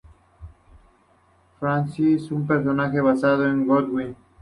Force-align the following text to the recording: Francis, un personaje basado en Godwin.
Francis, 1.59 2.31
un 2.31 2.47
personaje 2.47 2.99
basado 3.01 3.45
en 3.47 3.67
Godwin. 3.67 4.15